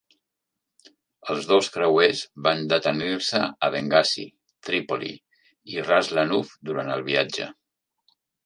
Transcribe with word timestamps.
Els 1.33 1.49
dos 1.51 1.67
creuers 1.75 2.23
van 2.47 2.65
detenir-se 2.71 3.43
a 3.67 3.71
Bengasi, 3.77 4.27
Trípoli 4.71 5.13
i 5.75 5.87
Ra's 5.91 6.13
Lanuf 6.21 6.59
durant 6.71 6.95
el 6.99 7.09
viatge. 7.13 7.51